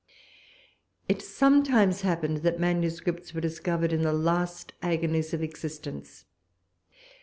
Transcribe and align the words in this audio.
It 1.07 1.21
sometimes 1.21 2.01
happened 2.01 2.37
that 2.37 2.59
manuscripts 2.59 3.35
were 3.35 3.41
discovered 3.41 3.93
in 3.93 4.01
the 4.01 4.11
last 4.13 4.73
agonies 4.81 5.31
of 5.31 5.43
existence. 5.43 6.25